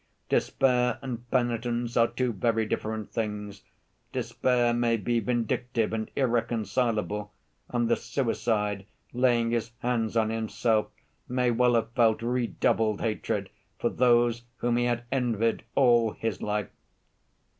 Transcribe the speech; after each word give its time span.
Despair 0.29 0.97
and 1.03 1.29
penitence 1.29 1.95
are 1.95 2.07
two 2.07 2.33
very 2.33 2.65
different 2.65 3.11
things. 3.11 3.61
Despair 4.11 4.73
may 4.73 4.97
be 4.97 5.19
vindictive 5.19 5.93
and 5.93 6.09
irreconcilable, 6.15 7.31
and 7.69 7.87
the 7.87 7.95
suicide, 7.95 8.87
laying 9.13 9.51
his 9.51 9.69
hands 9.77 10.17
on 10.17 10.31
himself, 10.31 10.87
may 11.29 11.51
well 11.51 11.75
have 11.75 11.91
felt 11.91 12.23
redoubled 12.23 12.99
hatred 13.01 13.51
for 13.77 13.91
those 13.91 14.41
whom 14.57 14.77
he 14.77 14.85
had 14.85 15.03
envied 15.11 15.65
all 15.75 16.13
his 16.13 16.41
life. 16.41 16.69